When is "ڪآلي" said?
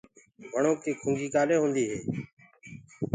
1.35-1.55